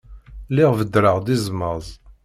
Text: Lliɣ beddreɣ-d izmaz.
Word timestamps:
Lliɣ 0.49 0.71
beddreɣ-d 0.79 1.27
izmaz. 1.35 1.87